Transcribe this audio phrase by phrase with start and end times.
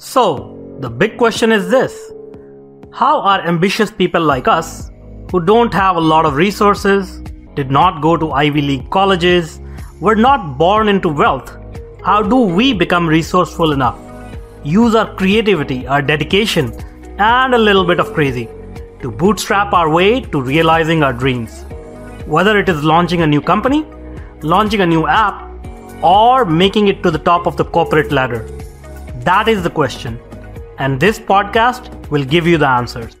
[0.00, 2.12] So, the big question is this
[2.92, 4.92] How are ambitious people like us,
[5.32, 7.20] who don't have a lot of resources,
[7.56, 9.60] did not go to Ivy League colleges,
[10.00, 11.58] were not born into wealth,
[12.04, 13.98] how do we become resourceful enough?
[14.62, 16.72] Use our creativity, our dedication,
[17.18, 18.48] and a little bit of crazy
[19.00, 21.64] to bootstrap our way to realizing our dreams.
[22.24, 23.84] Whether it is launching a new company,
[24.42, 25.50] launching a new app,
[26.04, 28.48] or making it to the top of the corporate ladder.
[29.28, 30.18] That is the question.
[30.78, 33.14] And this podcast will give you the answers.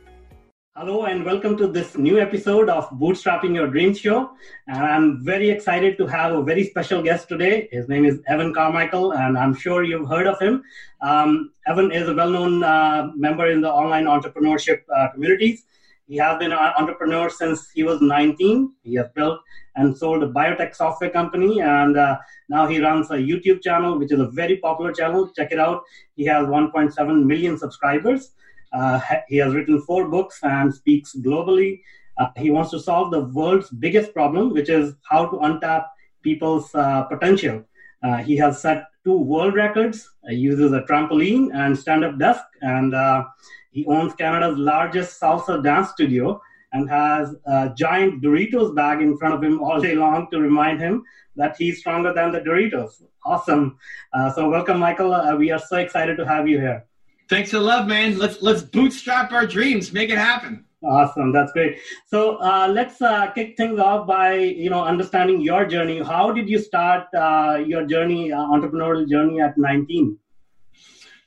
[0.74, 4.30] Hello, and welcome to this new episode of Bootstrapping Your Dreams Show.
[4.68, 7.68] And I'm very excited to have a very special guest today.
[7.70, 10.62] His name is Evan Carmichael, and I'm sure you've heard of him.
[11.02, 15.64] Um, Evan is a well known uh, member in the online entrepreneurship uh, communities.
[16.08, 18.72] He has been an entrepreneur since he was 19.
[18.82, 19.40] He has built
[19.76, 22.16] and sold a biotech software company, and uh,
[22.48, 25.28] now he runs a YouTube channel, which is a very popular channel.
[25.36, 25.82] Check it out.
[26.16, 28.32] He has 1.7 million subscribers.
[28.72, 31.80] Uh, he has written four books and speaks globally.
[32.16, 35.84] Uh, he wants to solve the world's biggest problem, which is how to untap
[36.22, 37.62] people's uh, potential.
[38.02, 40.08] Uh, he has set two world records.
[40.28, 43.24] Uses a trampoline and stand-up desk, and uh,
[43.70, 46.40] he owns Canada's largest salsa dance studio
[46.72, 50.80] and has a giant Doritos bag in front of him all day long to remind
[50.80, 51.02] him
[51.36, 53.02] that he's stronger than the Doritos.
[53.24, 53.78] Awesome.
[54.12, 55.14] Uh, so welcome, Michael.
[55.14, 56.84] Uh, we are so excited to have you here.
[57.28, 58.18] Thanks for love, man.
[58.18, 60.64] Let's let's bootstrap our dreams, make it happen.
[60.82, 61.78] Awesome, that's great.
[62.06, 66.00] So uh, let's uh, kick things off by you know understanding your journey.
[66.00, 70.16] How did you start uh, your journey, uh, entrepreneurial journey at 19?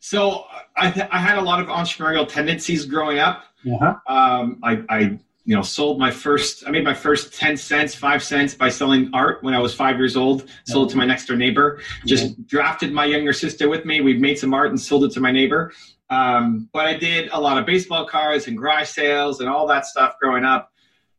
[0.01, 3.45] So I, th- I had a lot of entrepreneurial tendencies growing up.
[3.71, 3.95] Uh-huh.
[4.07, 4.99] Um, I, I
[5.45, 9.11] you know sold my first I made my first 10 cents, 5 cents by selling
[9.13, 10.49] art when I was 5 years old.
[10.65, 11.81] Sold it to my next door neighbor.
[12.07, 14.01] Just drafted my younger sister with me.
[14.01, 15.71] We made some art and sold it to my neighbor.
[16.09, 19.85] Um, but I did a lot of baseball cards and garage sales and all that
[19.85, 20.71] stuff growing up.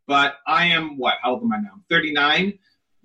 [0.08, 1.14] But I am what?
[1.22, 1.80] How old am I now?
[1.88, 2.58] 39.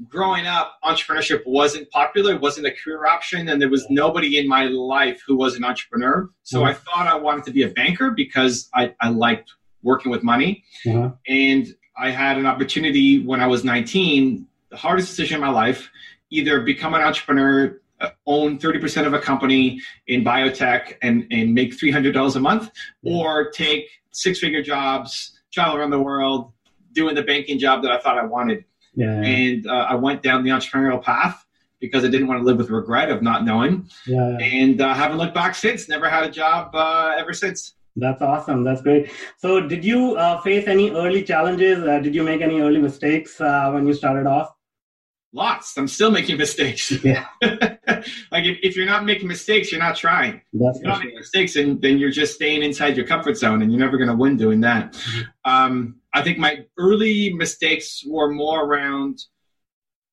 [0.07, 4.47] Growing up, entrepreneurship wasn't popular, it wasn't a career option, and there was nobody in
[4.47, 6.29] my life who was an entrepreneur.
[6.43, 6.67] So Mhm.
[6.69, 10.63] I thought I wanted to be a banker because I, I liked working with money.
[10.87, 11.11] Uh-huh.
[11.27, 15.89] And I had an opportunity when I was 19, the hardest decision in my life,
[16.29, 21.75] either become an entrepreneur, uh, own 30% of a company in biotech and, and make
[21.75, 22.69] $300 a month,
[23.03, 26.51] or take six figure jobs, travel around the world,
[26.91, 28.63] doing the banking job that I thought I wanted.
[28.95, 29.21] Yeah.
[29.21, 31.45] And uh, I went down the entrepreneurial path
[31.79, 33.89] because I didn't want to live with regret of not knowing.
[34.05, 34.37] yeah.
[34.39, 37.73] And uh, haven't looked back since, never had a job uh, ever since.
[37.95, 38.63] That's awesome.
[38.63, 39.11] That's great.
[39.37, 41.83] So, did you uh, face any early challenges?
[41.83, 44.53] Uh, did you make any early mistakes uh, when you started off?
[45.33, 45.75] Lots.
[45.77, 46.91] I'm still making mistakes.
[47.03, 47.25] Yeah,
[48.31, 50.41] like if, if you're not making mistakes, you're not trying.
[50.53, 53.61] that's If you're not making mistakes, and then you're just staying inside your comfort zone,
[53.61, 54.95] and you're never going to win doing that.
[55.45, 59.19] Um, I think my early mistakes were more around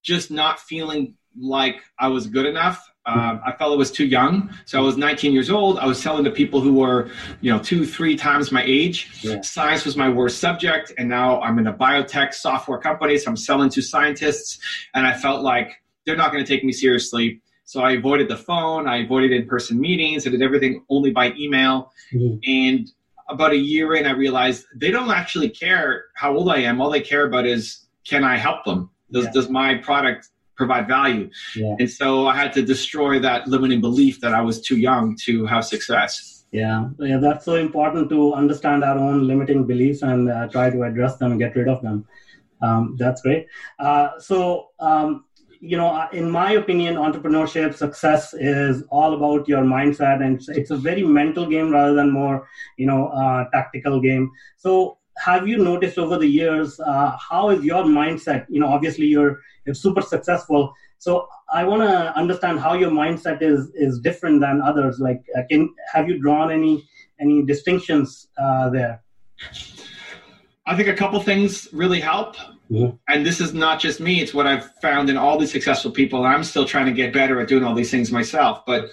[0.02, 2.86] just not feeling like I was good enough.
[3.06, 4.54] Um, I felt I was too young.
[4.64, 5.78] So I was 19 years old.
[5.78, 7.10] I was selling to people who were,
[7.42, 9.10] you know, two, three times my age.
[9.22, 9.42] Yeah.
[9.42, 13.36] Science was my worst subject, and now I'm in a biotech software company, so I'm
[13.36, 14.58] selling to scientists,
[14.94, 17.42] and I felt like they're not going to take me seriously.
[17.64, 18.86] So I avoided the phone.
[18.86, 20.26] I avoided in-person meetings.
[20.26, 21.92] I did everything only by email.
[22.12, 22.38] Mhm.
[22.46, 22.90] And
[23.28, 26.80] about a year in, I realized they don't actually care how old I am.
[26.80, 28.90] All they care about is can I help them?
[29.10, 29.30] Does Yeah.
[29.32, 31.30] does my product provide value?
[31.56, 31.74] Yeah.
[31.80, 35.46] And so I had to destroy that limiting belief that I was too young to
[35.46, 36.44] have success.
[36.52, 40.82] Yeah, yeah, that's so important to understand our own limiting beliefs and uh, try to
[40.84, 42.06] address them and get rid of them.
[42.62, 43.46] Um, that's great.
[43.80, 45.24] Uh, so, um,
[45.64, 50.70] you know, uh, in my opinion, entrepreneurship success is all about your mindset, and it's,
[50.70, 54.30] a very mental game rather than more, you know, uh, tactical game.
[54.58, 58.46] So, have you noticed over the years uh, how is your mindset?
[58.48, 60.74] You know, obviously you're you're super successful.
[60.98, 64.98] So I want to understand how your mindset is is different than others.
[64.98, 66.84] Like, uh, can have you drawn any
[67.20, 69.02] any distinctions uh, there?
[70.66, 72.36] I think a couple things really help.
[72.70, 72.98] Mhm.
[73.08, 76.24] And this is not just me, it's what I've found in all these successful people.
[76.24, 78.64] And I'm still trying to get better at doing all these things myself.
[78.66, 78.90] But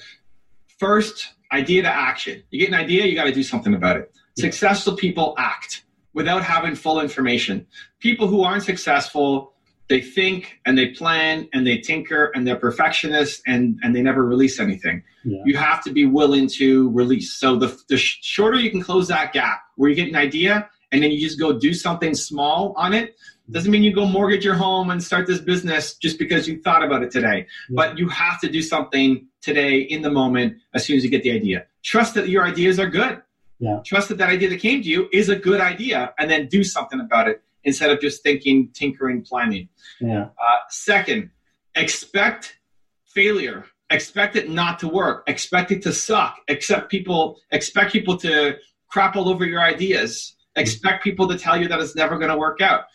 [0.80, 2.42] first, idea to action.
[2.50, 4.12] You get an idea, you got to do something about it.
[4.36, 4.44] Yeah.
[4.44, 5.84] Successful people act
[6.14, 7.66] without having full information.
[8.00, 9.54] People who aren't successful,
[9.90, 14.26] they think and they plan and they tinker and they're perfectionists and, and they never
[14.26, 15.04] release anything.
[15.26, 15.40] Yeah.
[15.46, 17.34] You have to be willing to release.
[17.34, 20.70] So the, the sh- shorter you can close that gap where you get an idea
[20.94, 23.16] and then you just go do something small on it,
[23.50, 26.84] doesn't mean you go mortgage your home and start this business just because you thought
[26.84, 27.48] about it today.
[27.70, 31.24] But you have to do something today in the moment as soon as you get
[31.24, 31.66] the idea.
[31.84, 33.22] Trust that your ideas are good.
[33.60, 33.80] Yeah.
[33.86, 36.64] Trust that that idea that came to you is a good idea and then do
[36.64, 39.70] something about it instead of just thinking, tinkering, planning.
[40.00, 40.26] Yeah.
[40.26, 41.30] Uh, second,
[41.76, 42.58] expect
[43.06, 43.66] failure.
[43.90, 45.24] Expect it not to work.
[45.28, 46.38] Expect it to suck.
[46.48, 47.40] Expect people.
[47.52, 48.56] Expect people to
[48.88, 50.36] crap all over your ideas.
[50.56, 52.86] Expect people to tell you that it's never going to work out.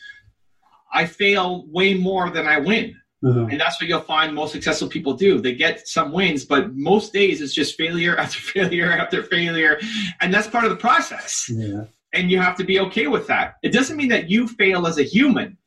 [0.93, 2.97] I fail way more than I win.
[3.25, 3.50] Mm-hmm.
[3.50, 5.41] And that's what you'll find most successful people do.
[5.41, 9.81] They get some wins, but most days it's just failure after failure after failure.
[10.21, 11.47] And that's part of the process.
[11.49, 11.85] Yeah.
[12.12, 13.55] And you have to be okay with that.
[13.62, 15.59] It doesn't mean that you fail as a human.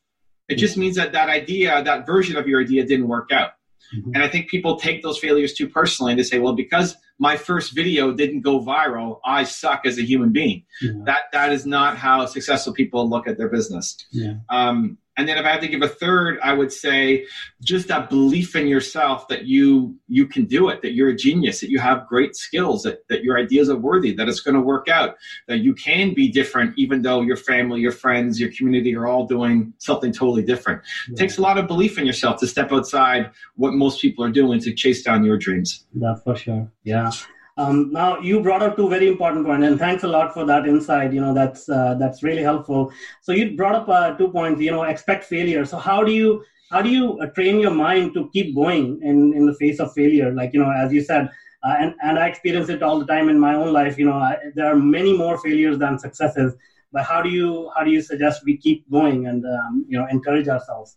[0.48, 3.50] It just means that that idea, that version of your idea didn't work out.
[3.94, 4.14] Mm-hmm.
[4.14, 7.36] And I think people take those failures too personally and they say, well, because my
[7.36, 10.64] first video didn't go viral, I suck as a human being.
[10.80, 10.92] Yeah.
[11.04, 13.96] That that is not how successful people look at their business.
[14.10, 14.34] Yeah.
[14.48, 17.26] Um, and then if I had to give a third, I would say
[17.62, 21.60] just that belief in yourself that you you can do it, that you're a genius,
[21.60, 24.62] that you have great skills, that, that your ideas are worthy, that it's going to
[24.62, 28.96] work out, that you can be different even though your family, your friends, your community
[28.96, 30.80] are all doing something totally different.
[31.08, 31.12] Yeah.
[31.12, 34.32] It takes a lot of belief in yourself to step outside what most people are
[34.32, 35.84] doing to chase down your dreams.
[35.92, 36.72] That's for sure.
[36.82, 37.10] Yeah.
[37.60, 40.66] Um, now you brought up two very important points, and thanks a lot for that
[40.66, 41.12] insight.
[41.12, 42.92] You know that's uh, that's really helpful.
[43.20, 44.62] So you brought up uh, two points.
[44.62, 45.64] You know, expect failure.
[45.66, 49.34] So how do you how do you uh, train your mind to keep going in
[49.34, 50.32] in the face of failure?
[50.32, 51.28] Like you know, as you said,
[51.62, 53.98] uh, and and I experience it all the time in my own life.
[53.98, 56.54] You know, I, there are many more failures than successes.
[56.92, 60.06] But how do you how do you suggest we keep going and um, you know
[60.10, 60.96] encourage ourselves?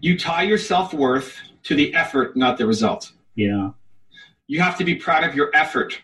[0.00, 3.12] You tie your self worth to the effort, not the result.
[3.34, 3.70] Yeah
[4.50, 5.96] you have to be proud of your effort.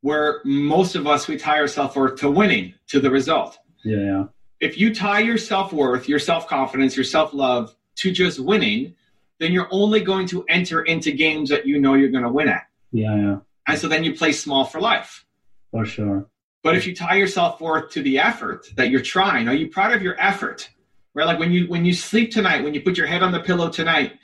[0.00, 3.58] Where most of us, we tie our self worth to winning, to the result.
[3.84, 4.24] Yeah, yeah.
[4.58, 8.94] If you tie your self worth, your self confidence, your self love to just winning,
[9.38, 12.48] then you're only going to enter into games that you know you're going to win
[12.48, 12.62] at.
[12.90, 13.36] Yeah, yeah.
[13.66, 15.26] And so then you play small for life.
[15.72, 16.26] For sure.
[16.62, 19.68] But if you tie your self worth to the effort that you're trying, are you
[19.68, 20.70] proud of your effort?
[21.14, 21.26] Right?
[21.26, 23.68] Like when you when you sleep tonight, when you put your head on the pillow
[23.68, 24.14] tonight,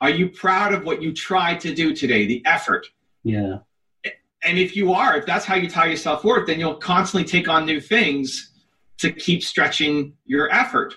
[0.00, 2.86] are you proud of what you tried to do today, the effort?
[3.22, 3.58] Yeah.
[4.44, 7.48] And if you are, if that's how you tie yourself worth, then you'll constantly take
[7.48, 8.52] on new things
[8.98, 10.94] to keep stretching your effort.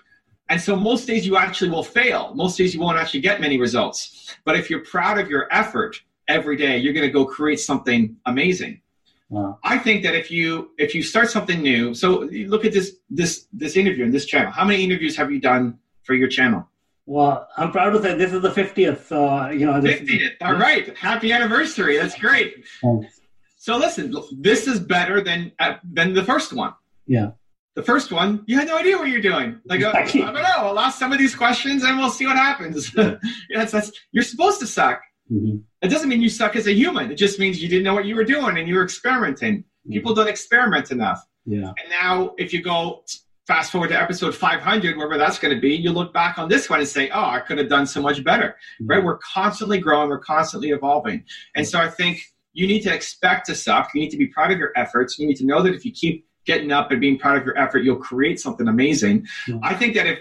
[0.50, 2.34] And so most days you actually will fail.
[2.36, 4.36] Most days you won't actually get many results.
[4.46, 8.16] But if you're proud of your effort every day, you're going to go create something
[8.26, 8.82] amazing.
[9.30, 9.60] Wow.
[9.64, 13.46] I think that if you if you start something new, so look at this this
[13.54, 14.52] this interview in this channel.
[14.52, 16.68] How many interviews have you done for your channel?
[17.10, 19.06] Well, I'm proud to say this is the 50th.
[19.06, 20.36] So, you know, 50th.
[20.42, 20.96] All right.
[20.96, 21.98] Happy anniversary.
[21.98, 22.64] That's great.
[22.84, 23.22] Thanks.
[23.58, 26.76] So listen, this is better than uh, than the first one.
[27.08, 27.32] Yeah.
[27.74, 29.60] The first one, you had no idea what you're doing.
[29.66, 30.42] Like, uh, I don't know.
[30.42, 32.94] I'll ask some of these questions and we'll see what happens.
[32.96, 33.16] yeah,
[33.56, 35.02] that's, that's, you're supposed to suck.
[35.32, 35.58] Mm-hmm.
[35.82, 37.12] It doesn't mean you suck as a human.
[37.12, 39.60] It just means you didn't know what you were doing and you were experimenting.
[39.60, 39.94] Mm-hmm.
[39.94, 41.26] People don't experiment enough.
[41.46, 41.70] Yeah.
[41.70, 43.04] And now, if you go
[43.50, 46.70] fast forward to episode 500 wherever that's going to be you look back on this
[46.70, 48.56] one and say oh i could have done so much better.
[48.80, 48.88] Mm-hmm.
[48.92, 49.04] right?
[49.04, 51.24] We're constantly growing we're constantly evolving.
[51.56, 52.22] And so i think
[52.54, 55.28] you need to expect to suck you need to be proud of your efforts you
[55.28, 57.80] need to know that if you keep getting up and being proud of your effort
[57.80, 59.26] you'll create something amazing.
[59.48, 59.64] Mm-hmm.
[59.64, 60.20] i think that if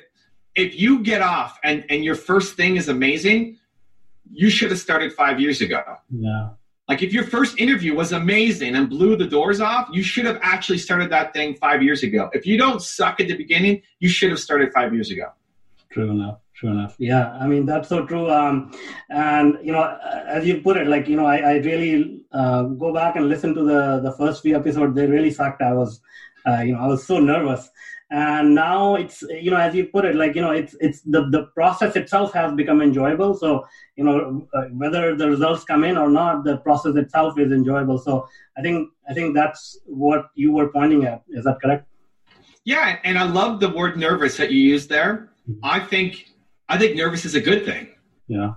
[0.55, 3.59] if you get off and and your first thing is amazing
[4.31, 5.83] you should have started five years ago.
[6.11, 6.51] Yeah
[6.89, 10.39] like if your first interview was amazing and blew the doors off, you should have
[10.43, 12.31] actually started that thing five years ago.
[12.33, 15.27] If you don't suck at the beginning, you should have started five years ago.
[15.91, 16.39] True enough.
[16.55, 16.97] True enough.
[16.99, 18.29] Yeah, I mean that's so true.
[18.29, 18.73] Um,
[19.11, 22.93] and you know, as you put it, like you know, I, I really uh, go
[22.93, 24.95] back and listen to the the first few episodes.
[24.97, 25.63] They really sucked.
[25.63, 26.01] I was,
[26.47, 27.71] uh, you know, I was so nervous
[28.11, 31.29] and now it's you know as you put it like you know it's it's the
[31.29, 33.35] the process itself has become enjoyable.
[33.35, 37.53] So you know uh, whether the results come in or not the process itself is
[37.53, 37.99] enjoyable.
[37.99, 41.23] So i think i think that's what you were pointing at.
[41.29, 41.87] Is that correct?
[42.65, 45.31] Yeah and i love the word nervous that you used there.
[45.49, 45.61] Mm-hmm.
[45.65, 46.27] i think
[46.69, 47.89] i think nervous is a good thing.
[48.27, 48.55] Yeah.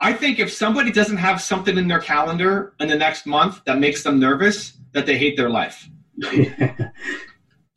[0.00, 3.80] I think if somebody doesn't have something in their calendar in the next month that
[3.80, 5.90] makes them nervous that they hate their life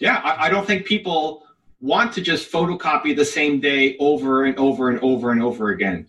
[0.01, 1.43] Yeah, I, I don't think people
[1.79, 6.07] want to just photocopy the same day over and over and over and over again.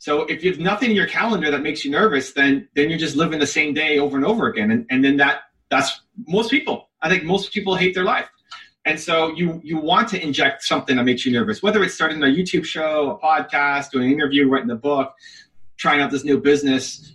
[0.00, 2.98] So if you have nothing in your calendar that makes you nervous, then then you're
[2.98, 4.72] just living the same day over and over again.
[4.72, 6.88] And, and then that that's most people.
[7.00, 8.28] I think most people hate their life.
[8.84, 12.20] And so you you want to inject something that makes you nervous, whether it's starting
[12.22, 15.14] a YouTube show, a podcast, doing an interview, writing a book,
[15.76, 17.12] trying out this new business.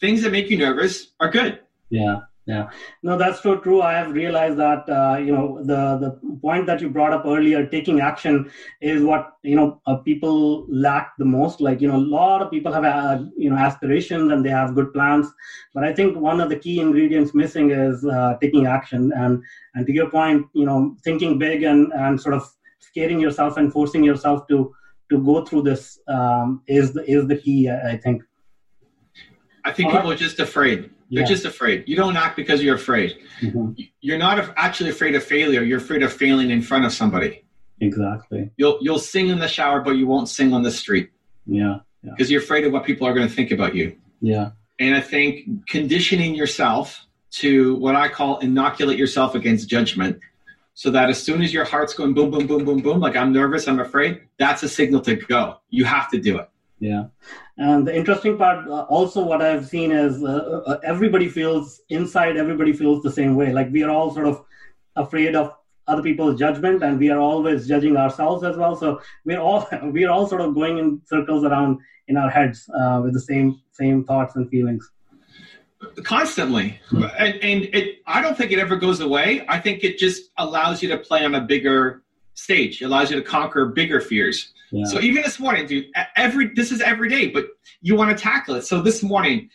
[0.00, 1.60] Things that make you nervous are good.
[1.90, 2.68] Yeah yeah.
[3.02, 3.80] No that's so true.
[3.80, 7.66] I have realized that uh, you know the the point that you brought up earlier
[7.66, 8.50] taking action
[8.82, 11.62] is what you know uh, people lack the most.
[11.62, 14.74] Like you know a lot of people have uh, you know aspirations and they have
[14.74, 15.26] good plans.
[15.72, 19.10] But i think one of the key ingredients missing is uh, taking action.
[19.16, 19.42] And
[19.74, 22.46] and to your point you know thinking big and and sort of
[22.80, 24.74] scaring yourself and forcing yourself to
[25.10, 28.22] to go through this um, is the is the key i think.
[29.66, 31.28] I think people are just afraid you're yeah.
[31.28, 31.84] just afraid.
[31.86, 33.18] You don't act because you're afraid.
[33.40, 33.82] Mm-hmm.
[34.00, 35.62] You're not actually afraid of failure.
[35.62, 37.44] You're afraid of failing in front of somebody.
[37.80, 38.50] Exactly.
[38.56, 41.10] You'll you'll sing in the shower, but you won't sing on the street.
[41.46, 41.78] Yeah.
[42.02, 42.34] Because yeah.
[42.34, 43.96] you're afraid of what people are going to think about you.
[44.20, 44.50] Yeah.
[44.78, 50.20] And I think conditioning yourself to what I call inoculate yourself against judgment
[50.74, 53.32] so that as soon as your heart's going boom, boom, boom, boom, boom, like I'm
[53.32, 55.58] nervous, I'm afraid, that's a signal to go.
[55.70, 56.48] You have to do it.
[56.78, 57.04] Yeah.
[57.56, 61.80] And the interesting part, uh, also, what I've seen is uh, uh, uh, everybody feels
[61.88, 63.52] inside, everybody feels the same way.
[63.52, 64.44] Like we are all sort of
[64.96, 65.54] afraid of
[65.86, 68.74] other people's judgment, and we are always judging ourselves as well.
[68.74, 71.78] So we're all we're all sort of going in circles around
[72.08, 74.90] in our heads uh, with the same same thoughts and feelings.
[76.02, 79.44] Constantly, and, and it, I don't think it ever goes away.
[79.48, 82.02] I think it just allows you to play on a bigger
[82.32, 82.80] stage.
[82.80, 84.54] It allows you to conquer bigger fears.
[84.74, 84.84] Yeah.
[84.86, 87.46] So even this morning, dude, every this is every day, but
[87.80, 88.62] you want to tackle it.
[88.62, 89.50] So this morning,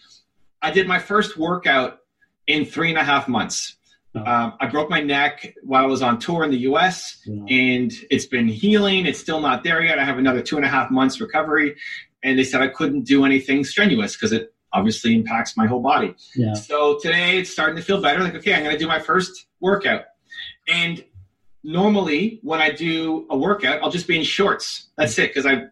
[0.61, 1.99] I did my first workout
[2.47, 3.75] in three and a half months.
[4.15, 4.23] Oh.
[4.25, 7.21] Um, I broke my neck while I was on tour in the U.S.
[7.25, 7.43] Yeah.
[7.49, 9.05] and it's been healing.
[9.05, 9.99] It's still not there yet.
[9.99, 11.75] I have another two and a half months recovery,
[12.23, 16.15] and they said I couldn't do anything strenuous because it obviously impacts my whole body.
[16.35, 16.53] Yeah.
[16.53, 18.23] So today it's starting to feel better.
[18.23, 20.05] Like okay, I'm going to do my first workout,
[20.67, 21.03] and
[21.63, 24.89] normally when I do a workout, I'll just be in shorts.
[24.97, 25.65] That's it, because I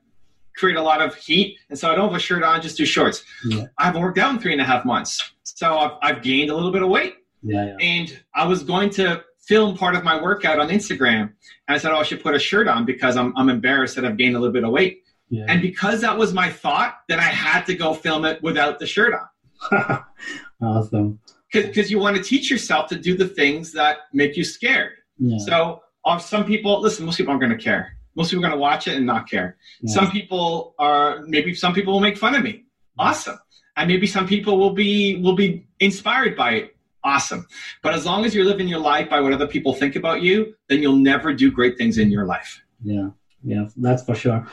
[0.55, 2.85] create a lot of heat, and so I don't have a shirt on, just do
[2.85, 3.23] shorts.
[3.45, 3.65] Yeah.
[3.77, 6.55] I haven't worked out in three and a half months, so I've, I've gained a
[6.55, 7.15] little bit of weight.
[7.43, 7.75] Yeah, yeah.
[7.79, 11.91] And I was going to film part of my workout on Instagram, and I said,
[11.91, 14.39] "Oh, I should put a shirt on because I'm I'm embarrassed that I've gained a
[14.39, 15.45] little bit of weight." Yeah.
[15.47, 18.87] And because that was my thought, then I had to go film it without the
[18.87, 20.03] shirt on.
[20.61, 21.19] awesome.
[21.51, 24.93] Because you want to teach yourself to do the things that make you scared.
[25.19, 25.37] Yeah.
[25.39, 27.97] So uh, some people, listen, most people aren't going to care.
[28.15, 29.57] Most people are going to watch it and not care.
[29.81, 29.93] Yeah.
[29.93, 32.63] Some people are, maybe some people will make fun of me.
[32.97, 33.37] Awesome.
[33.75, 36.75] And maybe some people will be, will be inspired by it.
[37.03, 37.45] Awesome.
[37.83, 40.55] But as long as you're living your life by what other people think about you,
[40.67, 42.61] then you'll never do great things in your life.
[42.83, 43.09] Yeah.
[43.43, 43.67] Yeah.
[43.77, 44.47] That's for sure.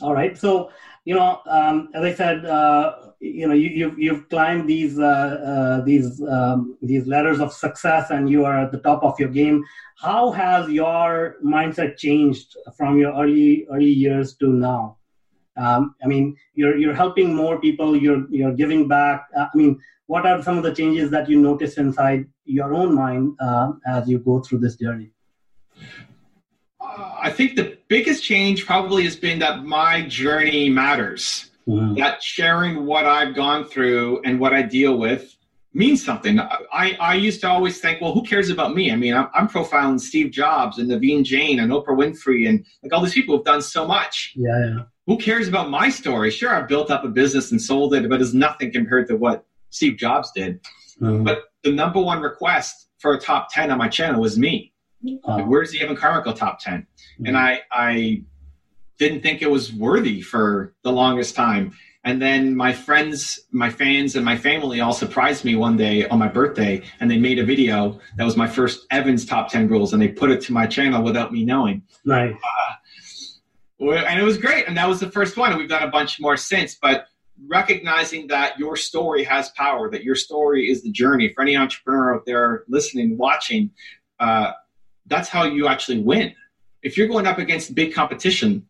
[0.00, 0.38] All right.
[0.38, 0.70] So,
[1.08, 5.30] you know, um, as I said, uh, you know, you, you've you've climbed these uh,
[5.52, 9.30] uh, these um, these ladders of success, and you are at the top of your
[9.30, 9.64] game.
[9.96, 14.98] How has your mindset changed from your early early years to now?
[15.56, 17.96] Um, I mean, you're you're helping more people.
[17.96, 19.28] You're you're giving back.
[19.34, 22.94] Uh, I mean, what are some of the changes that you notice inside your own
[22.94, 25.10] mind uh, as you go through this journey?
[27.20, 31.50] I think the biggest change probably has been that my journey matters.
[31.66, 31.94] Wow.
[31.94, 35.36] That sharing what I've gone through and what I deal with
[35.74, 36.40] means something.
[36.40, 38.90] I, I used to always think, well, who cares about me?
[38.90, 42.92] I mean, I'm, I'm profiling Steve Jobs and Naveen Jain and Oprah Winfrey and like
[42.92, 44.32] all these people have done so much.
[44.34, 44.82] Yeah, yeah.
[45.06, 46.30] Who cares about my story?
[46.30, 49.46] Sure, I've built up a business and sold it, but it's nothing compared to what
[49.70, 50.60] Steve Jobs did.
[51.00, 51.24] Mm-hmm.
[51.24, 54.72] But the number one request for a top 10 on my channel was me.
[55.02, 56.80] Like, where's the Evan Carmichael top 10?
[56.80, 57.26] Mm-hmm.
[57.26, 58.22] And I, I
[58.98, 61.72] didn't think it was worthy for the longest time.
[62.04, 66.18] And then my friends, my fans, and my family all surprised me one day on
[66.18, 69.92] my birthday, and they made a video that was my first Evans top 10 rules,
[69.92, 71.82] and they put it to my channel without me knowing.
[72.04, 72.32] Right.
[72.32, 72.74] Uh,
[73.80, 74.66] and it was great.
[74.66, 75.50] And that was the first one.
[75.50, 76.76] And we've done a bunch more since.
[76.80, 77.06] But
[77.46, 81.32] recognizing that your story has power, that your story is the journey.
[81.34, 83.70] For any entrepreneur out there listening, watching,
[84.18, 84.52] uh,
[85.08, 86.34] that's how you actually win.
[86.82, 88.66] If you're going up against big competition,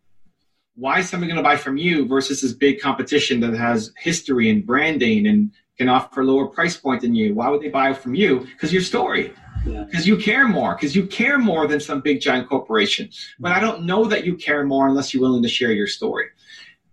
[0.74, 4.48] why is somebody going to buy from you versus this big competition that has history
[4.48, 7.34] and branding and can offer a lower price point than you?
[7.34, 8.40] Why would they buy from you?
[8.40, 9.32] Because your story.
[9.64, 10.14] Because yeah.
[10.14, 10.74] you care more.
[10.74, 13.10] Because you care more than some big giant corporation.
[13.40, 16.26] But I don't know that you care more unless you're willing to share your story.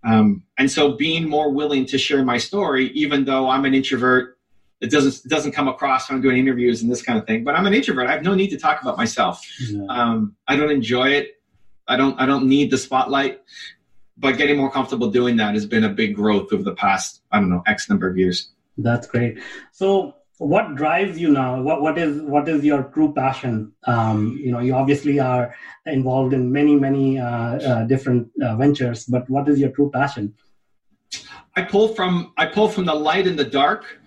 [0.04, 4.35] Um, and so, being more willing to share my story, even though I'm an introvert,
[4.80, 7.44] it doesn't it doesn't come across when I'm doing interviews and this kind of thing.
[7.44, 8.08] But I'm an introvert.
[8.08, 9.42] I have no need to talk about myself.
[9.70, 9.86] Yeah.
[9.88, 11.40] Um, I don't enjoy it.
[11.88, 13.40] I don't I don't need the spotlight
[14.18, 17.38] but getting more comfortable doing that has been a big growth over the past i
[17.38, 19.38] don't know x number of years that's great
[19.72, 24.50] so what drives you now what what is what is your true passion um, you
[24.50, 25.54] know you obviously are
[25.86, 30.34] involved in many many uh, uh, different uh, ventures but what is your true passion
[31.56, 33.98] i pull from i pull from the light and the dark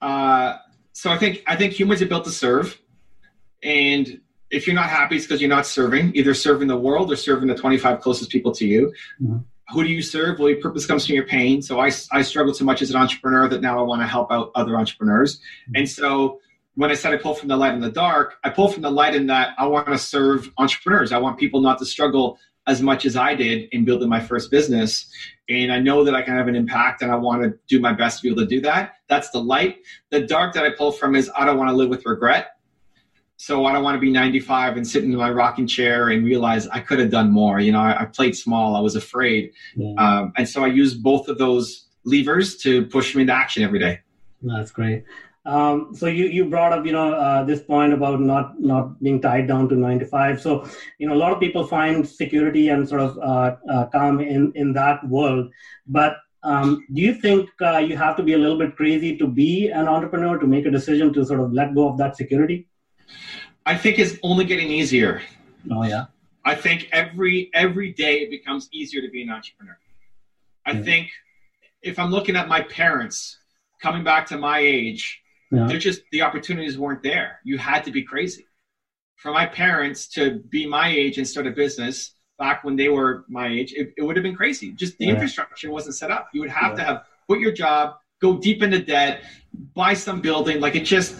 [0.00, 0.56] uh,
[0.92, 2.80] so I think I think humans are built to serve,
[3.62, 7.16] and if you're not happy, it's because you're not serving, either serving the world or
[7.16, 8.92] serving the 25 closest people to you.
[9.22, 9.38] Mm-hmm.
[9.72, 10.40] Who do you serve?
[10.40, 11.62] Well, your purpose comes from your pain.
[11.62, 14.32] So I, I struggled so much as an entrepreneur that now I want to help
[14.32, 15.36] out other entrepreneurs.
[15.36, 15.76] Mm-hmm.
[15.76, 16.40] And so
[16.74, 18.90] when I said I pull from the light in the dark, I pull from the
[18.90, 21.12] light in that I want to serve entrepreneurs.
[21.12, 24.50] I want people not to struggle as much as I did in building my first
[24.50, 25.10] business.
[25.48, 27.92] And I know that I can have an impact and I want to do my
[27.92, 28.94] best to be able to do that.
[29.08, 29.78] That's the light.
[30.10, 32.52] The dark that I pull from is I don't want to live with regret.
[33.36, 36.68] So I don't want to be 95 and sit in my rocking chair and realize
[36.68, 37.58] I could have done more.
[37.58, 38.76] You know, I, I played small.
[38.76, 39.52] I was afraid.
[39.74, 39.94] Yeah.
[39.94, 43.78] Um, and so I use both of those levers to push me into action every
[43.78, 44.00] day.
[44.42, 45.04] That's great.
[45.46, 49.20] Um, so you, you brought up, you know, uh, this point about not not being
[49.20, 50.40] tied down to nine to five.
[50.40, 50.68] So,
[50.98, 54.52] you know, a lot of people find security and sort of uh, uh, calm in
[54.54, 55.50] in that world.
[55.86, 59.26] But um, do you think uh, you have to be a little bit crazy to
[59.26, 62.66] be an entrepreneur to make a decision to sort of let go of that security?
[63.64, 65.22] I think it's only getting easier.
[65.70, 66.06] Oh yeah.
[66.44, 69.78] I think every every day it becomes easier to be an entrepreneur.
[70.66, 70.82] I yeah.
[70.82, 71.10] think
[71.82, 73.38] if I'm looking at my parents
[73.82, 75.20] coming back to my age
[75.50, 75.66] yeah.
[75.66, 77.40] They're just the opportunities weren't there.
[77.44, 78.46] You had to be crazy.
[79.16, 83.24] For my parents to be my age and start a business back when they were
[83.28, 84.72] my age, it, it would have been crazy.
[84.72, 85.12] Just the yeah.
[85.12, 86.28] infrastructure wasn't set up.
[86.32, 86.76] You would have yeah.
[86.76, 89.24] to have quit your job, go deep into debt,
[89.74, 90.60] buy some building.
[90.60, 91.14] Like it just,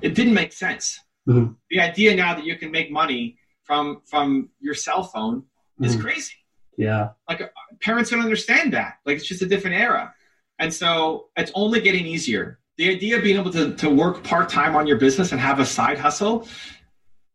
[0.00, 1.00] it didn't make sense.
[1.28, 1.54] Mm-hmm.
[1.70, 5.84] The idea now that you can make money from from your cell phone mm-hmm.
[5.84, 6.34] is crazy.
[6.76, 7.10] Yeah.
[7.28, 8.98] Like parents don't understand that.
[9.04, 10.14] Like it's just a different era.
[10.58, 14.48] And so it's only getting easier the idea of being able to, to work part
[14.48, 16.48] time on your business and have a side hustle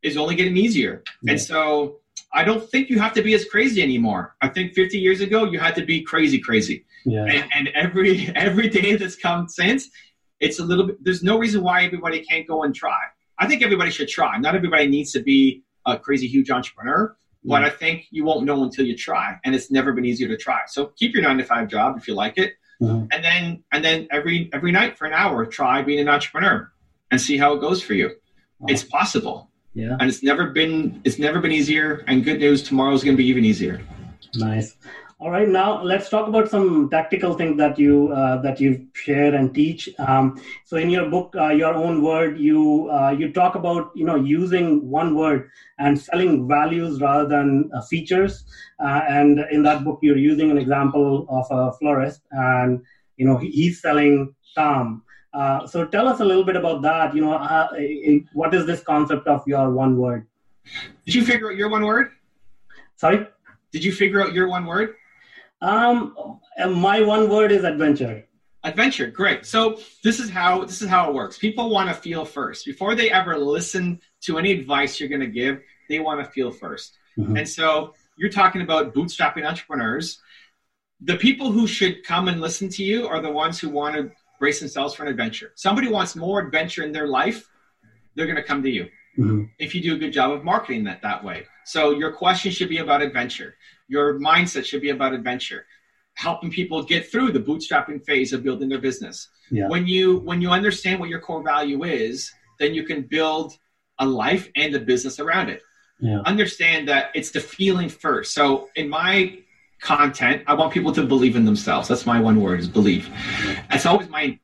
[0.02, 1.04] is only getting easier.
[1.22, 1.34] Yeah.
[1.34, 2.00] And so
[2.34, 4.36] I don't think you have to be as crazy anymore.
[4.42, 6.84] I think 50 years ago you had to be crazy, crazy.
[7.06, 7.26] Yeah.
[7.26, 9.88] And, and every every day that's come since,
[10.40, 11.04] it's a little bit.
[11.04, 13.02] There's no reason why everybody can't go and try.
[13.38, 14.40] I think everybody should try.
[14.40, 18.64] Not everybody needs to be a crazy huge entrepreneur, but I think you won't know
[18.64, 19.40] until you try.
[19.46, 20.62] And it's never been easier to try.
[20.66, 22.54] So keep your nine to five job if you like it.
[22.82, 23.06] Mm-hmm.
[23.12, 26.72] And then and then every every night for an hour, try being an entrepreneur
[27.12, 28.10] and see how it goes for you.
[28.60, 28.68] Wow.
[28.70, 29.50] It's possible.
[29.74, 29.98] Yeah.
[30.00, 32.04] And it's never been it's never been easier.
[32.08, 33.82] And good news, tomorrow's gonna be even easier.
[34.36, 34.76] Nice.
[35.18, 39.34] All right, now let's talk about some tactical things that you uh, that you share
[39.34, 39.88] and teach.
[39.98, 44.06] Um, so, in your book, uh, Your One Word, you uh, you talk about you
[44.06, 45.50] know using one word
[45.80, 48.44] and selling values rather than uh, features.
[48.78, 52.82] Uh, and in that book, you're using an example of a florist, and
[53.16, 55.02] you know he's selling calm.
[55.34, 57.16] Uh, so, tell us a little bit about that.
[57.16, 57.38] You know,
[58.34, 60.28] what is this concept of your one word?
[61.06, 62.12] Did you figure out your one word?
[62.98, 63.26] Sorry.
[63.72, 64.96] Did you figure out your one word?
[65.62, 66.40] Um,
[66.70, 68.26] my one word is adventure.
[68.64, 69.46] Adventure, great.
[69.46, 71.38] So this is how this is how it works.
[71.38, 75.28] People want to feel first before they ever listen to any advice you're going to
[75.28, 75.62] give.
[75.88, 77.38] They want to feel 1st mm-hmm.
[77.38, 80.20] and so you're talking about bootstrapping entrepreneurs.
[81.02, 84.12] The people who should come and listen to you are the ones who want to
[84.40, 85.52] brace themselves for an adventure.
[85.56, 87.48] Somebody wants more adventure in their life,
[88.16, 88.86] they're going to come to you.
[89.18, 89.44] Mm-hmm.
[89.60, 91.46] If you do a good job of marketing that that way.
[91.66, 93.56] So your question should be about adventure.
[93.88, 95.66] Your mindset should be about adventure,
[96.16, 99.30] helping people get through the bootstrapping phase of building their business.
[99.52, 99.68] Yeah.
[99.68, 103.54] When you when you understand what your core value is, then you can build
[104.00, 105.62] a life and a business around it.
[106.00, 106.22] Yeah.
[106.22, 108.34] Understand that it's the feeling first.
[108.34, 109.40] So in my
[109.82, 111.88] content, I want people to believe in themselves.
[111.88, 113.10] That's my one word is believe.
[113.70, 114.40] That's always my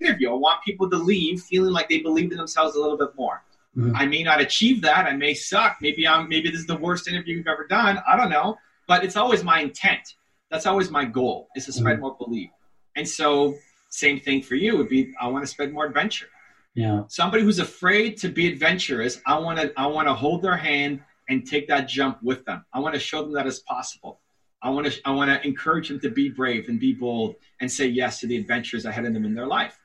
[0.00, 0.30] interview.
[0.30, 3.42] I want people to leave feeling like they believe in themselves a little bit more.
[3.76, 3.96] Mm-hmm.
[3.96, 5.06] I may not achieve that.
[5.06, 5.78] I may suck.
[5.80, 8.00] Maybe I'm maybe this is the worst interview you've ever done.
[8.08, 8.56] I don't know.
[8.88, 10.14] But it's always my intent.
[10.50, 12.02] That's always my goal is to spread mm-hmm.
[12.02, 12.50] more belief.
[12.96, 13.56] And so
[13.90, 16.28] same thing for you would be I want to spread more adventure.
[16.74, 17.02] Yeah.
[17.08, 21.02] Somebody who's afraid to be adventurous, I want to I want to hold their hand
[21.28, 22.64] and take that jump with them.
[22.72, 24.20] I want to show them that it's possible.
[24.62, 27.70] I want to I want to encourage them to be brave and be bold and
[27.70, 29.78] say yes to the adventures ahead of them in their life.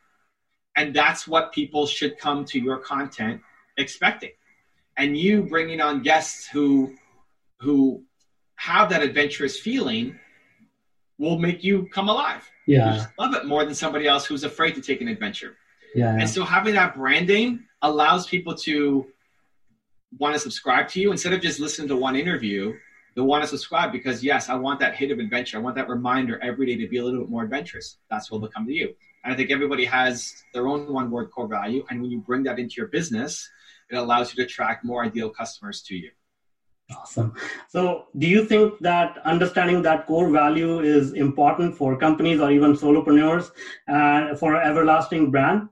[0.77, 3.41] And that's what people should come to your content
[3.81, 4.31] expecting.
[4.97, 6.95] And you bringing on guests who
[7.59, 8.03] who
[8.55, 10.17] have that adventurous feeling
[11.17, 12.49] will make you come alive.
[12.67, 13.05] Yeah.
[13.19, 15.57] love it more than somebody else who's afraid to take an adventure.
[15.93, 16.15] Yeah.
[16.15, 19.07] And so having that branding allows people to
[20.17, 22.73] want to subscribe to you instead of just listening to one interview.
[23.15, 25.57] They want to subscribe because yes, I want that hit of adventure.
[25.57, 27.97] I want that reminder every day to be a little bit more adventurous.
[28.09, 28.93] That's what they'll come to you.
[29.23, 31.85] And I think everybody has their own one word core value.
[31.89, 33.49] And when you bring that into your business,
[33.91, 36.11] it allows you to attract more ideal customers to you.
[36.97, 37.33] Awesome.
[37.69, 42.73] So, do you think that understanding that core value is important for companies or even
[42.73, 43.51] solopreneurs
[43.87, 45.69] uh, for an everlasting brand?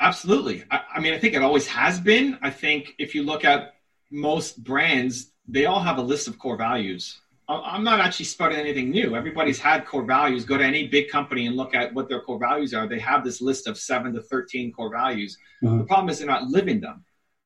[0.00, 0.64] Absolutely.
[0.70, 2.38] I, I mean, I think it always has been.
[2.42, 3.74] I think if you look at
[4.10, 7.20] most brands, they all have a list of core values.
[7.48, 9.14] I'm not actually spouting anything new.
[9.14, 10.44] Everybody's had core values.
[10.44, 12.88] Go to any big company and look at what their core values are.
[12.88, 15.38] They have this list of seven to 13 core values.
[15.64, 15.76] Uh-huh.
[15.76, 17.04] The problem is they're not living them.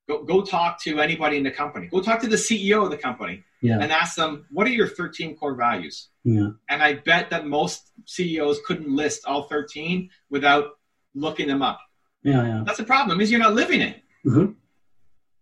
[0.09, 1.87] Go, go talk to anybody in the company.
[1.87, 3.79] Go talk to the CEO of the company yeah.
[3.79, 6.09] and ask them, what are your 13 core values?
[6.25, 6.51] Yeah.
[6.71, 10.79] And I bet that most CEOs couldn't list all 13 without
[11.15, 11.79] looking them up.
[12.23, 12.63] Yeah, yeah.
[12.65, 14.03] That's the problem is you're not living it.
[14.27, 14.53] Mm-hmm.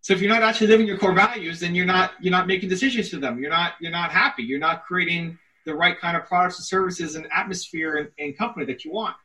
[0.08, 2.70] So if you're not actually living your core values, then you're not you're not making
[2.70, 3.38] decisions to them.
[3.38, 4.42] You're not you're not happy.
[4.42, 8.64] You're not creating the right kind of products and services and atmosphere and, and company
[8.64, 9.16] that you want.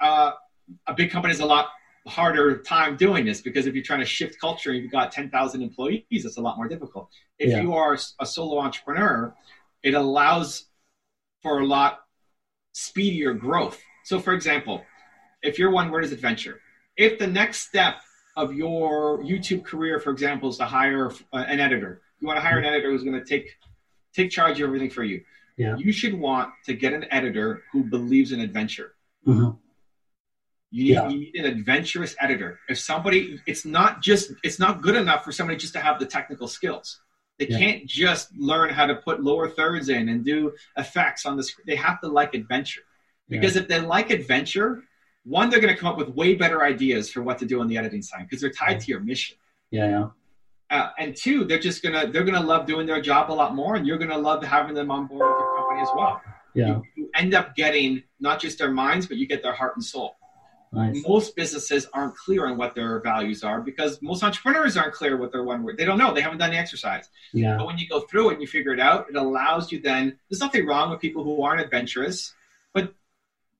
[0.00, 0.30] Uh,
[0.86, 1.68] a big company is a lot
[2.06, 5.60] harder time doing this because if you're trying to shift culture and you've got 10,000
[5.60, 7.10] employees, it's a lot more difficult.
[7.38, 7.60] If yeah.
[7.60, 9.34] you are a solo entrepreneur,
[9.82, 10.64] it allows
[11.42, 12.00] for a lot
[12.72, 13.78] speedier growth.
[14.04, 14.86] So, for example,
[15.42, 16.62] if your one word is adventure,
[16.96, 17.96] if the next step
[18.36, 22.02] of your YouTube career, for example, is to hire uh, an editor.
[22.20, 23.56] You want to hire an editor who's going to take
[24.14, 25.22] take charge of everything for you.
[25.56, 25.76] Yeah.
[25.76, 28.94] You should want to get an editor who believes in adventure.
[29.26, 29.56] Mm-hmm.
[30.70, 31.08] You need, yeah.
[31.08, 32.58] you need, an adventurous editor.
[32.68, 36.06] If somebody, it's not just, it's not good enough for somebody just to have the
[36.06, 37.00] technical skills.
[37.38, 37.58] They yeah.
[37.58, 41.64] can't just learn how to put lower thirds in and do effects on the screen.
[41.66, 42.82] They have to like adventure.
[43.28, 43.62] Because yeah.
[43.62, 44.82] if they like adventure,
[45.24, 47.66] one, they're going to come up with way better ideas for what to do on
[47.66, 49.36] the editing side because they're tied to your mission.
[49.70, 50.08] Yeah, yeah.
[50.70, 53.76] Uh, and two, they're just gonna they're gonna love doing their job a lot more,
[53.76, 56.20] and you're gonna love having them on board with your company as well.
[56.54, 56.66] Yeah.
[56.66, 59.84] You, you end up getting not just their minds, but you get their heart and
[59.84, 60.16] soul.
[60.72, 61.04] Nice.
[61.06, 65.30] Most businesses aren't clear on what their values are because most entrepreneurs aren't clear what
[65.30, 65.76] their one word.
[65.76, 66.12] They don't know.
[66.12, 67.08] They haven't done the exercise.
[67.32, 67.56] Yeah.
[67.56, 70.18] But when you go through it and you figure it out, it allows you then.
[70.28, 72.34] There's nothing wrong with people who aren't adventurous,
[72.72, 72.92] but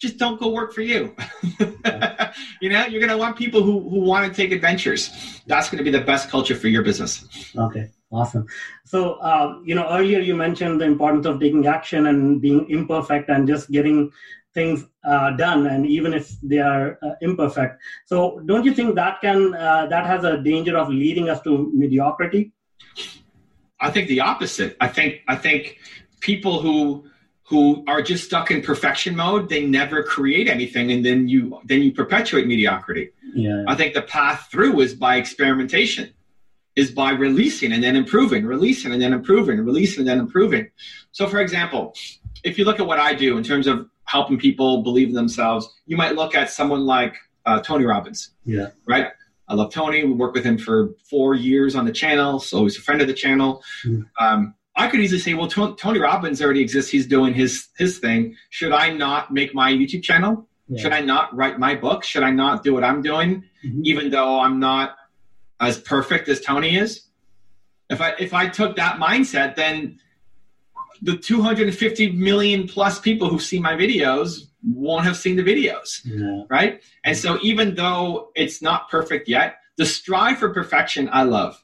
[0.00, 1.14] just don't go work for you.
[2.60, 5.42] you know, you're going to want people who, who want to take adventures.
[5.46, 7.24] That's going to be the best culture for your business.
[7.56, 8.46] Okay, awesome.
[8.84, 13.28] So, uh, you know, earlier you mentioned the importance of taking action and being imperfect
[13.30, 14.10] and just getting
[14.52, 17.80] things uh, done, and even if they are uh, imperfect.
[18.06, 21.70] So, don't you think that can uh, that has a danger of leading us to
[21.74, 22.52] mediocrity?
[23.80, 24.76] I think the opposite.
[24.80, 25.78] I think I think
[26.20, 27.04] people who
[27.46, 31.82] who are just stuck in perfection mode they never create anything and then you then
[31.82, 33.10] you perpetuate mediocrity.
[33.34, 33.64] Yeah.
[33.66, 36.12] i think the path through is by experimentation
[36.76, 40.70] is by releasing and then improving releasing and then improving releasing and then improving.
[41.12, 41.94] So for example
[42.42, 45.68] if you look at what i do in terms of helping people believe in themselves
[45.86, 48.30] you might look at someone like uh, tony robbins.
[48.44, 48.68] Yeah.
[48.86, 49.08] Right?
[49.46, 50.02] I love tony.
[50.04, 53.06] We worked with him for four years on the channel so he's a friend of
[53.08, 53.62] the channel.
[53.84, 54.06] Mm.
[54.18, 56.90] um, I could easily say, well, Tony Robbins already exists.
[56.90, 58.36] He's doing his his thing.
[58.50, 60.48] Should I not make my YouTube channel?
[60.68, 60.82] Yeah.
[60.82, 62.04] Should I not write my book?
[62.04, 63.80] Should I not do what I'm doing, mm-hmm.
[63.84, 64.96] even though I'm not
[65.60, 67.02] as perfect as Tony is?
[67.90, 70.00] If I if I took that mindset, then
[71.02, 76.44] the 250 million plus people who've seen my videos won't have seen the videos, yeah.
[76.48, 76.82] right?
[77.04, 81.62] And so, even though it's not perfect yet, the strive for perfection I love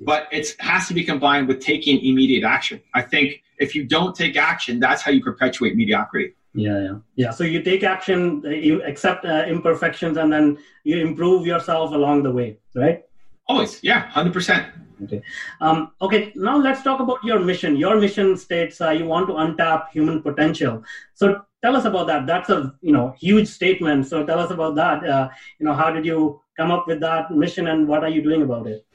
[0.00, 2.80] but it has to be combined with taking immediate action.
[2.94, 6.34] I think if you don't take action, that's how you perpetuate mediocrity.
[6.54, 7.30] Yeah, yeah, yeah.
[7.30, 12.30] So you take action, you accept uh, imperfections, and then you improve yourself along the
[12.30, 13.04] way, right?
[13.48, 14.68] Always, yeah, hundred percent.
[15.02, 15.20] Okay.
[15.60, 16.32] Um, okay.
[16.36, 17.76] Now let's talk about your mission.
[17.76, 20.84] Your mission states uh, you want to untap human potential.
[21.14, 22.26] So tell us about that.
[22.26, 24.06] That's a you know huge statement.
[24.06, 25.04] So tell us about that.
[25.04, 28.22] Uh, you know, how did you come up with that mission, and what are you
[28.22, 28.86] doing about it?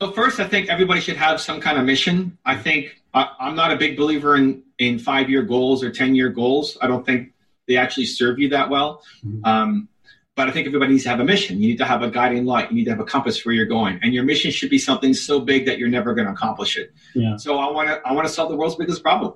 [0.00, 2.36] So first, I think everybody should have some kind of mission.
[2.44, 6.14] I think I, am not a big believer in in five year goals or ten
[6.14, 6.76] year goals.
[6.80, 7.32] I don't think
[7.66, 9.02] they actually serve you that well.
[9.24, 9.44] Mm-hmm.
[9.44, 9.88] Um,
[10.34, 11.62] but I think everybody needs to have a mission.
[11.62, 12.70] You need to have a guiding light.
[12.70, 14.78] You need to have a compass for where you're going, and your mission should be
[14.78, 16.92] something so big that you're never going to accomplish it.
[17.14, 17.36] Yeah.
[17.36, 19.34] So I want to I want to solve the world's biggest problem.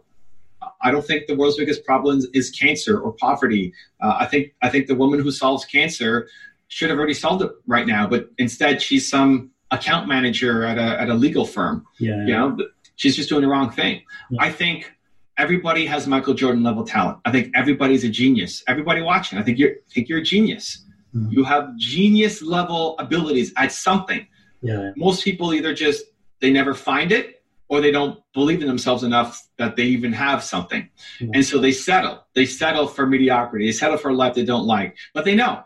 [0.83, 3.73] I don't think the world's biggest problem is cancer or poverty.
[4.01, 6.29] Uh, I think I think the woman who solves cancer
[6.69, 11.01] should have already solved it right now, but instead she's some account manager at a,
[11.01, 11.87] at a legal firm.
[11.99, 12.17] Yeah.
[12.27, 12.59] You know,
[12.97, 14.03] she's just doing the wrong thing.
[14.31, 14.43] Yeah.
[14.43, 14.93] I think
[15.39, 17.19] everybody has Michael Jordan level talent.
[17.25, 18.63] I think everybody's a genius.
[18.69, 20.85] Everybody watching, I think you're I think you're a genius.
[21.15, 21.33] Mm-hmm.
[21.33, 24.27] You have genius level abilities at something.
[24.63, 24.93] Yeah.
[24.97, 26.05] Most people either just
[26.41, 30.43] they never find it or they don't believe in themselves enough that they even have
[30.43, 30.89] something.
[31.21, 31.31] Yeah.
[31.35, 32.27] And so they settle.
[32.35, 33.67] They settle for mediocrity.
[33.67, 34.97] They settle for a life they don't like.
[35.15, 35.63] But they know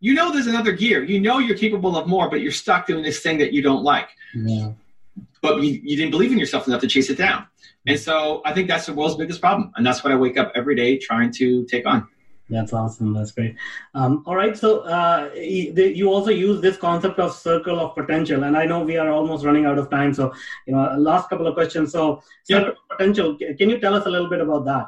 [0.00, 1.02] you know there's another gear.
[1.02, 3.82] You know you're capable of more, but you're stuck doing this thing that you don't
[3.82, 4.08] like.
[4.34, 4.72] Yeah.
[5.42, 7.46] But you, you didn't believe in yourself enough to chase it down.
[7.86, 9.72] And so I think that's the world's biggest problem.
[9.76, 12.06] And that's what I wake up every day trying to take on.
[12.50, 13.12] That's awesome.
[13.12, 13.56] That's great.
[13.94, 14.56] Um, all right.
[14.56, 18.96] So uh, you also use this concept of circle of potential, and I know we
[18.96, 20.14] are almost running out of time.
[20.14, 20.32] So
[20.66, 21.92] you know, last couple of questions.
[21.92, 23.36] So circle of potential.
[23.36, 24.86] Can you tell us a little bit about that?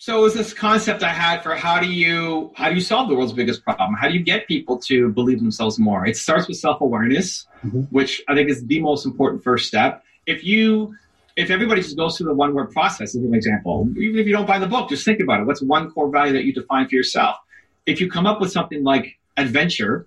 [0.00, 3.10] So it was this concept I had for how do you how do you solve
[3.10, 3.92] the world's biggest problem?
[3.92, 6.06] How do you get people to believe themselves more?
[6.06, 7.82] It starts with self awareness, mm-hmm.
[7.90, 10.02] which I think is the most important first step.
[10.24, 10.96] If you
[11.36, 14.32] if everybody just goes through the one word process as an example, even if you
[14.32, 15.46] don't buy the book, just think about it.
[15.46, 17.36] What's one core value that you define for yourself?
[17.84, 20.06] If you come up with something like adventure,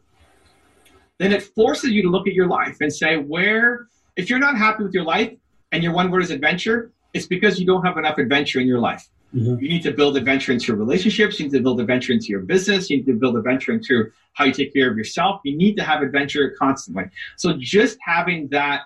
[1.19, 4.57] then it forces you to look at your life and say, where, if you're not
[4.57, 5.33] happy with your life
[5.71, 8.79] and your one word is adventure, it's because you don't have enough adventure in your
[8.79, 9.07] life.
[9.35, 9.63] Mm-hmm.
[9.63, 11.39] You need to build adventure into your relationships.
[11.39, 12.89] You need to build adventure into your business.
[12.89, 15.41] You need to build adventure into how you take care of yourself.
[15.43, 17.05] You need to have adventure constantly.
[17.37, 18.81] So just having that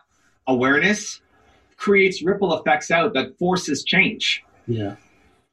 [0.47, 1.21] awareness
[1.75, 4.43] creates ripple effects out that forces change.
[4.67, 4.95] Yeah.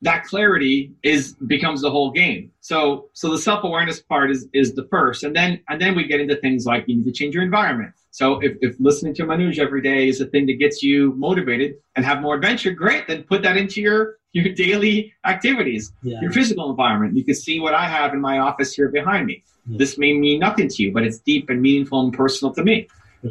[0.03, 2.53] That clarity is becomes the whole game.
[2.61, 5.25] So so the self-awareness part is is the first.
[5.25, 7.95] And then and then we get into things like you need to change your environment.
[8.15, 11.75] So if, if listening to Manoj every day is a thing that gets you motivated
[11.97, 13.09] and have more adventure, great.
[13.09, 16.21] Then put that into your your daily activities, yeah.
[16.21, 17.17] your physical environment.
[17.17, 19.43] You can see what I have in my office here behind me.
[19.67, 19.79] Yeah.
[19.79, 22.87] This may mean nothing to you, but it's deep and meaningful and personal to me.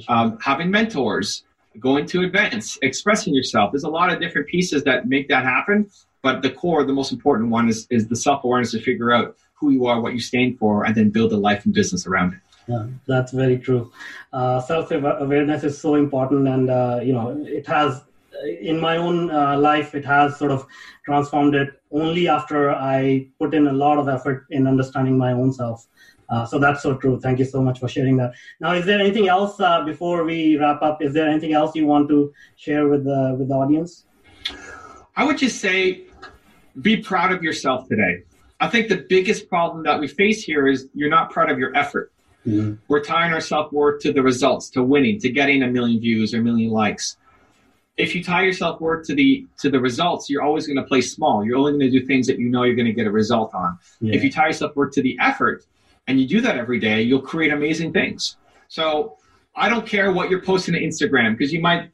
[0.09, 1.43] Um, having mentors,
[1.79, 3.71] going to events, expressing yourself.
[3.71, 5.89] There's a lot of different pieces that make that happen.
[6.21, 9.37] But the core, the most important one is, is the self awareness to figure out
[9.53, 12.33] who you are, what you stand for, and then build a life and business around
[12.33, 12.39] it.
[12.67, 13.91] Yeah, that's very true.
[14.31, 18.01] Uh, self awareness is so important, and uh, you know it has
[18.61, 20.65] in my own uh, life it has sort of
[21.05, 25.53] transformed it only after I put in a lot of effort in understanding my own
[25.53, 25.87] self.
[26.29, 27.19] Uh, so that's so true.
[27.19, 28.33] Thank you so much for sharing that.
[28.59, 31.01] Now, is there anything else uh, before we wrap up?
[31.01, 34.05] Is there anything else you want to share with the with the audience?
[35.15, 36.05] I would just say,
[36.81, 38.23] be proud of yourself today.
[38.59, 41.75] I think the biggest problem that we face here is you're not proud of your
[41.75, 42.12] effort.
[42.45, 42.75] Mm-hmm.
[42.87, 46.33] We're tying our self worth to the results, to winning, to getting a million views
[46.33, 47.17] or a million likes.
[47.95, 50.83] If you tie your self worth to the to the results, you're always going to
[50.83, 51.45] play small.
[51.45, 53.53] You're only going to do things that you know you're going to get a result
[53.53, 53.77] on.
[54.01, 54.15] Yeah.
[54.15, 55.63] If you tie your self worth to the effort,
[56.07, 58.37] and you do that every day, you'll create amazing things.
[58.67, 59.17] So
[59.55, 61.91] I don't care what you're posting to Instagram because you might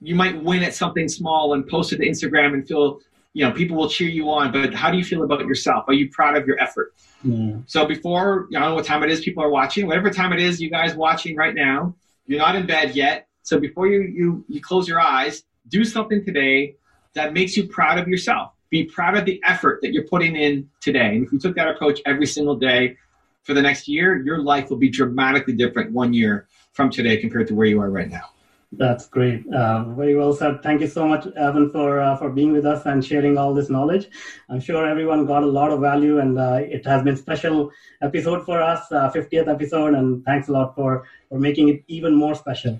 [0.00, 3.00] you might win at something small and post it to Instagram and feel
[3.36, 4.50] you know people will cheer you on.
[4.50, 5.84] But how do you feel about yourself?
[5.88, 6.94] Are you proud of your effort?
[7.22, 7.64] Mm.
[7.66, 9.86] So before you know what time it is, people are watching.
[9.86, 11.94] Whatever time it is, you guys watching right now,
[12.26, 13.28] you're not in bed yet.
[13.42, 16.76] So before you you you close your eyes, do something today
[17.12, 18.52] that makes you proud of yourself.
[18.70, 21.10] Be proud of the effort that you're putting in today.
[21.14, 22.96] And if you took that approach every single day,
[23.42, 27.48] for the next year, your life will be dramatically different one year from today compared
[27.48, 28.30] to where you are right now.
[28.78, 29.46] That's great.
[29.52, 30.62] Uh, very well said.
[30.62, 33.70] Thank you so much, Evan, for uh, for being with us and sharing all this
[33.70, 34.08] knowledge.
[34.50, 37.70] I'm sure everyone got a lot of value, and uh, it has been special
[38.02, 42.14] episode for us, 50th uh, episode, and thanks a lot for for making it even
[42.14, 42.78] more special.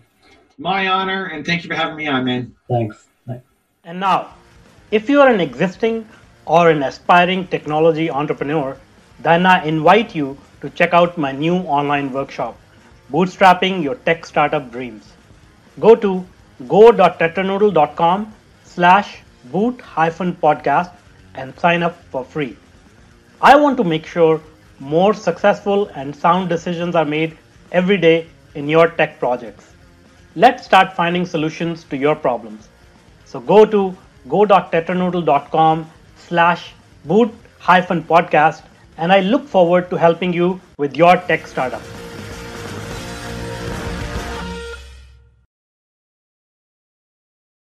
[0.58, 2.54] My honor, and thank you for having me on, man.
[2.68, 3.08] Thanks.
[3.26, 3.44] Thanks.
[3.84, 4.34] And now,
[4.90, 6.06] if you are an existing
[6.44, 8.76] or an aspiring technology entrepreneur,
[9.20, 12.58] then I invite you to check out my new online workshop,
[13.10, 15.15] Bootstrapping Your Tech Startup Dreams.
[15.78, 16.24] Go to
[16.68, 18.32] go.tetranoodle.com
[18.64, 19.18] slash
[19.52, 20.92] boot hyphen podcast
[21.34, 22.56] and sign up for free.
[23.40, 24.40] I want to make sure
[24.80, 27.36] more successful and sound decisions are made
[27.72, 29.72] every day in your tech projects.
[30.34, 32.68] Let's start finding solutions to your problems.
[33.24, 33.96] So go to
[34.28, 36.72] go.tetranoodle.com slash
[37.04, 38.62] boot hyphen podcast
[38.98, 42.05] and I look forward to helping you with your tech startup.